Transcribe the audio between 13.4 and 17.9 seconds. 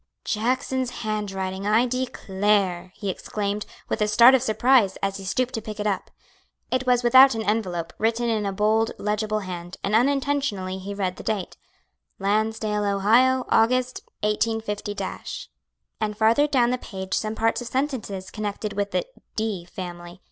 Aug. 185," and farther down the page some parts of